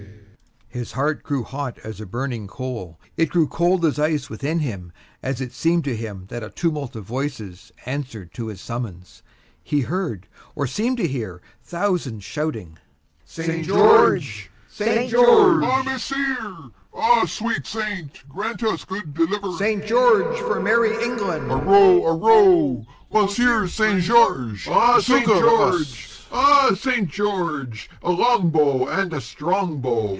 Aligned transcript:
His 0.67 0.93
heart 0.93 1.21
grew 1.21 1.43
hot 1.43 1.79
as 1.83 1.99
a 1.99 2.05
burning 2.05 2.47
coal, 2.47 2.97
it 3.17 3.27
grew 3.29 3.45
cold 3.45 3.83
as 3.83 3.99
ice 3.99 4.29
within 4.29 4.59
him, 4.59 4.93
as 5.21 5.41
it 5.41 5.51
seemed 5.51 5.83
to 5.83 5.97
him 5.97 6.27
that 6.29 6.43
a 6.43 6.49
tumult 6.49 6.95
of 6.95 7.03
voices 7.03 7.73
answered 7.85 8.33
to 8.35 8.47
his 8.47 8.61
summons. 8.61 9.21
He 9.61 9.81
heard, 9.81 10.29
or 10.55 10.67
seemed 10.67 10.95
to 10.97 11.09
hear, 11.09 11.41
thousands 11.61 12.23
shouting: 12.23 12.77
"St. 13.25 13.65
George! 13.67 14.49
St. 14.69 15.11
George!" 15.11 15.65
"Ha! 15.65 15.83
Messire, 15.83 16.71
ha! 16.93 17.25
sweet 17.25 17.67
Saint, 17.67 18.21
grant 18.29 18.63
us 18.63 18.85
good 18.85 19.13
deliverance!" 19.13 19.57
"St. 19.59 19.85
George 19.85 20.39
for 20.39 20.61
merry 20.61 20.93
England!" 21.03 21.51
"Harow! 21.51 21.99
Harow! 22.17 22.85
Monseigneur 23.11 23.67
St. 23.67 24.01
George, 24.01 24.63
succor 24.63 24.77
us!" 24.77 24.77
"Ha! 24.79 25.01
St. 25.03 25.41
George! 25.41 26.27
Ha! 26.31 26.75
St. 26.77 27.09
George! 27.09 27.89
a 28.01 28.09
long 28.11 28.49
bow 28.51 28.87
and 28.87 29.11
a 29.11 29.19
strong 29.19 29.81
bow." 29.81 30.09